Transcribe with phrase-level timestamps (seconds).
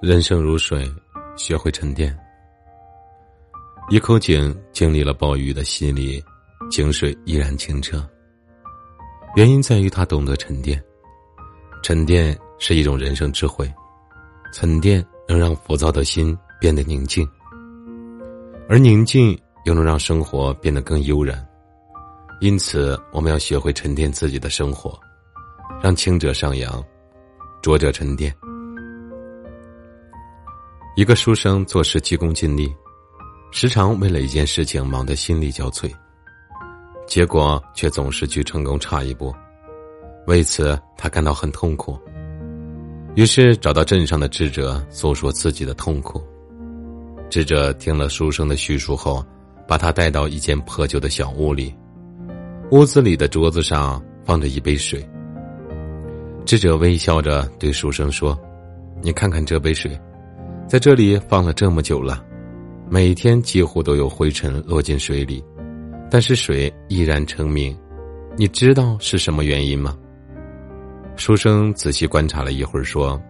[0.00, 0.90] 人生如水，
[1.36, 2.18] 学会沉淀。
[3.90, 6.24] 一口井经历了暴雨的洗礼，
[6.70, 8.02] 井水依然清澈。
[9.36, 10.82] 原因在于他懂得沉淀。
[11.82, 13.70] 沉淀是一种人生智慧，
[14.54, 17.28] 沉淀能让浮躁的心变得宁静，
[18.70, 21.46] 而宁静又能让生活变得更悠然。
[22.40, 24.98] 因此，我们要学会沉淀自己的生活，
[25.82, 26.82] 让清者上扬，
[27.60, 28.34] 浊者沉淀。
[30.96, 32.74] 一个书生做事急功近利，
[33.52, 35.88] 时常为了一件事情忙得心力交瘁，
[37.06, 39.32] 结果却总是距成功差一步，
[40.26, 41.96] 为此他感到很痛苦。
[43.14, 46.20] 于是找到镇上的智者诉说自己的痛苦。
[47.30, 49.24] 智者听了书生的叙述后，
[49.68, 51.72] 把他带到一间破旧的小屋里，
[52.72, 55.08] 屋子里的桌子上放着一杯水。
[56.44, 58.36] 智者微笑着对书生说
[59.00, 59.96] ：“你看看这杯水。”
[60.70, 62.24] 在这里放了这么久了，
[62.88, 65.42] 每天几乎都有灰尘落进水里，
[66.08, 67.76] 但是水依然澄明。
[68.36, 69.98] 你知道是什么原因吗？
[71.16, 73.20] 书生仔细观察了一会儿，说：“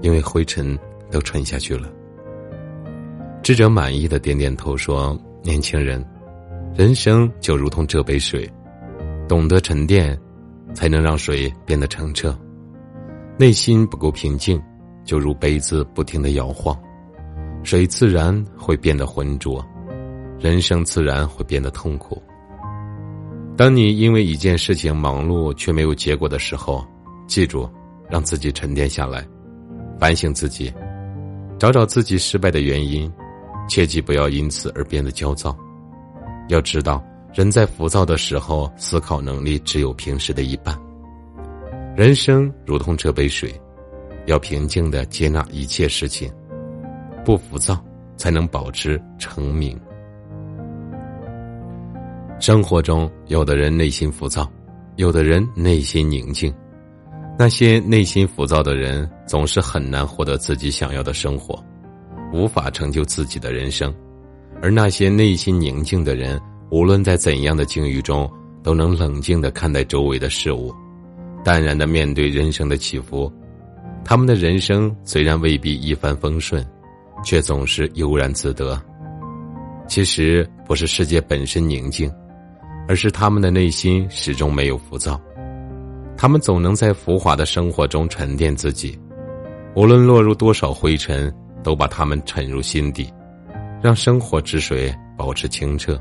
[0.00, 0.78] 因为灰尘
[1.10, 1.92] 都沉下去了。”
[3.44, 5.14] 智者满意的点点头，说
[5.44, 6.02] ：“年轻人，
[6.74, 8.50] 人生就如同这杯水，
[9.28, 10.18] 懂得沉淀，
[10.72, 12.34] 才能让水变得澄澈。
[13.38, 14.58] 内心不够平静。”
[15.04, 16.78] 就如杯子不停的摇晃，
[17.62, 19.64] 水自然会变得浑浊，
[20.38, 22.22] 人生自然会变得痛苦。
[23.56, 26.84] 当你因为一件事情忙碌却没有结果的时候，
[27.26, 27.68] 记住，
[28.08, 29.26] 让自己沉淀下来，
[30.00, 30.72] 反省自己，
[31.58, 33.12] 找找自己失败的原因，
[33.68, 35.56] 切记不要因此而变得焦躁。
[36.48, 40.76] 要知道，人在浮躁的时候，思考能力只有平时的一半。
[41.94, 43.52] 人生如同这杯水。
[44.26, 46.30] 要平静的接纳一切事情，
[47.24, 47.82] 不浮躁，
[48.16, 49.78] 才能保持成名。
[52.40, 54.50] 生活中，有的人内心浮躁，
[54.96, 56.52] 有的人内心宁静。
[57.38, 61.64] 那些内心浮躁的人，总是很难获得自己想要的生活，
[62.32, 63.90] 无法成就自己的人生；
[64.60, 68.30] 而那些内心宁静的人，无论在怎样的境遇中，
[68.62, 70.72] 都能冷静的看待周围的事物，
[71.42, 73.32] 淡然的面对人生的起伏。
[74.04, 76.64] 他们的人生虽然未必一帆风顺，
[77.24, 78.80] 却总是悠然自得。
[79.88, 82.10] 其实不是世界本身宁静，
[82.88, 85.20] 而是他们的内心始终没有浮躁。
[86.16, 88.98] 他们总能在浮华的生活中沉淀自己，
[89.74, 91.32] 无论落入多少灰尘，
[91.62, 93.12] 都把他们沉入心底，
[93.82, 96.00] 让生活之水保持清澈。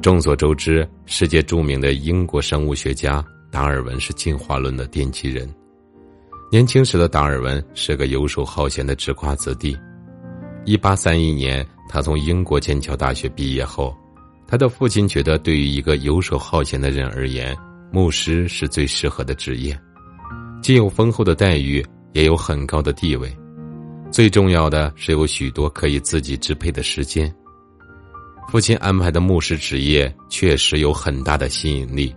[0.00, 5.48] 众所周知，世界著名的英国生物学家达尔文是进化论的奠基人。
[6.54, 9.76] 年轻时的达尔文是个游手好闲的纨绔子弟。
[10.64, 13.92] 一八三一年，他从英国剑桥大学毕业后，
[14.46, 17.56] 他的父亲觉得，对于一个游手好闲的人而言，
[17.90, 19.76] 牧师是最适合的职业，
[20.62, 23.36] 既有丰厚的待遇，也有很高的地位，
[24.12, 27.34] 最重要的是有许多可以自己支配的时间。
[28.48, 32.14] 父亲安排的牧师职业确实有很大的吸引力，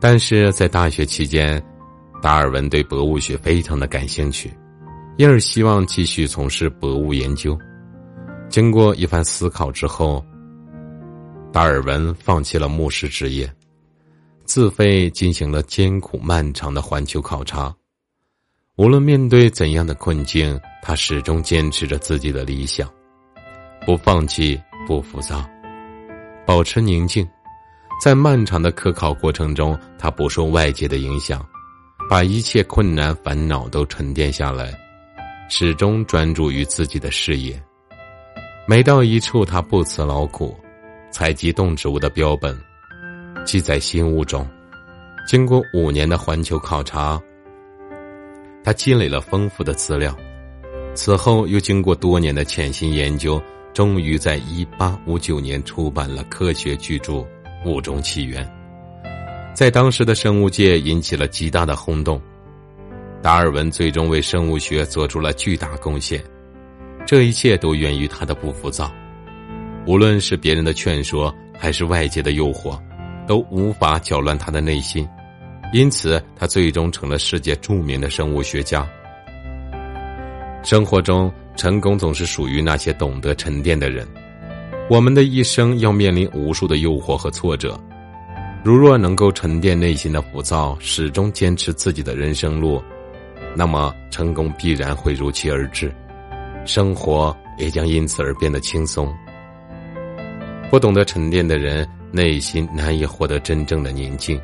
[0.00, 1.62] 但是在大学期间。
[2.24, 4.50] 达尔文对博物学非常的感兴趣，
[5.18, 7.54] 因而希望继续从事博物研究。
[8.48, 10.24] 经过一番思考之后，
[11.52, 13.46] 达尔文放弃了牧师职业，
[14.46, 17.70] 自费进行了艰苦漫长的环球考察。
[18.76, 22.90] 无论面对怎样的困境，他始终坚持着自己的理想，
[23.84, 25.44] 不放弃，不浮躁，
[26.46, 27.28] 保持宁静。
[28.02, 31.46] 在漫长的科考过程中，他不受外界的影响。
[32.08, 34.72] 把一切困难烦恼都沉淀下来，
[35.48, 37.60] 始终专注于自己的事业。
[38.66, 40.54] 每到一处，他不辞劳苦，
[41.10, 42.56] 采集动植物的标本，
[43.44, 44.46] 记载新物种。
[45.26, 47.20] 经过五年的环球考察，
[48.62, 50.14] 他积累了丰富的资料。
[50.94, 53.42] 此后又经过多年的潜心研究，
[53.72, 57.12] 终于在一八五九年出版了科学巨著
[57.64, 58.44] 《物种起源》。
[59.54, 62.20] 在当时的生物界引起了极大的轰动，
[63.22, 66.20] 达尔文最终为生物学做出了巨大贡献。
[67.06, 68.92] 这一切都源于他的不浮躁，
[69.86, 72.76] 无论是别人的劝说，还是外界的诱惑，
[73.28, 75.08] 都无法搅乱他的内心。
[75.72, 78.84] 因此，他最终成了世界著名的生物学家。
[80.64, 84.04] 生活中，成功总是属于那些懂得沉淀的人。
[84.90, 87.78] 我们的一生要面临无数的诱惑和挫折。
[88.64, 92.82] 如若能够沉淀内心的浮躁，始终坚持自己的人生路，
[93.54, 95.94] 那么成功必然会如期而至，
[96.64, 99.14] 生活也将因此而变得轻松。
[100.70, 104.40] 不懂得沉淀的人，内心难以获得真正的宁静，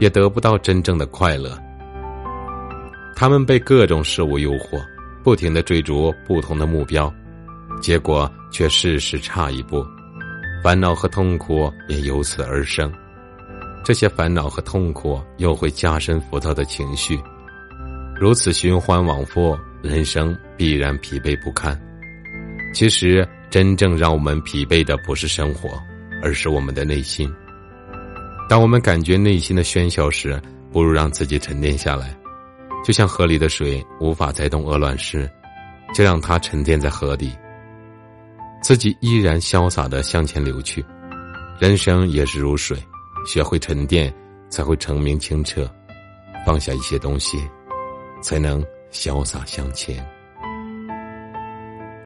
[0.00, 1.54] 也得不到真正的快乐。
[3.14, 4.82] 他们被各种事物诱惑，
[5.22, 7.12] 不停的追逐不同的目标，
[7.82, 9.84] 结果却事事差一步，
[10.62, 12.90] 烦恼和痛苦也由此而生。
[13.84, 17.20] 这些烦恼和痛苦又会加深浮躁的情绪，
[18.18, 21.78] 如此循环往复，人生必然疲惫不堪。
[22.72, 23.26] 其实。
[23.50, 25.80] 真正让我们疲惫的不是生活，
[26.20, 27.32] 而是我们的内心。
[28.48, 30.42] 当我们感觉内心的喧嚣时，
[30.72, 32.12] 不如让自己沉淀下来，
[32.84, 35.30] 就像河里的水无法再动鹅卵石，
[35.94, 37.32] 就让它沉淀在河底，
[38.60, 40.84] 自己依然潇洒的向前流去。
[41.60, 42.76] 人生也是如水，
[43.24, 44.12] 学会沉淀，
[44.48, 45.64] 才会澄明清澈；
[46.46, 47.38] 放下一些东西，
[48.22, 50.04] 才能潇洒向前。